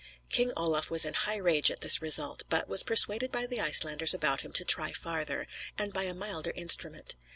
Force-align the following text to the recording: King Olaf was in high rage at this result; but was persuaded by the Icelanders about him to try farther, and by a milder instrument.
King 0.29 0.51
Olaf 0.57 0.89
was 0.89 1.05
in 1.05 1.13
high 1.13 1.35
rage 1.37 1.69
at 1.69 1.81
this 1.81 2.01
result; 2.01 2.41
but 2.49 2.67
was 2.67 2.81
persuaded 2.81 3.31
by 3.31 3.45
the 3.45 3.61
Icelanders 3.61 4.15
about 4.15 4.41
him 4.41 4.51
to 4.53 4.65
try 4.65 4.91
farther, 4.93 5.45
and 5.77 5.93
by 5.93 6.05
a 6.05 6.15
milder 6.15 6.53
instrument. 6.55 7.15